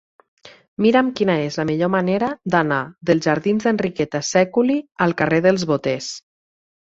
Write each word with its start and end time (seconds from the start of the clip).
Mira'm 0.83 1.09
quina 1.17 1.33
és 1.49 1.57
la 1.61 1.65
millor 1.71 1.91
manera 1.95 2.29
d'anar 2.55 2.79
dels 3.09 3.27
jardins 3.29 3.67
d'Enriqueta 3.67 4.21
Sèculi 4.31 4.79
al 5.07 5.13
carrer 5.23 5.43
dels 5.49 5.67
Boters. 5.73 6.09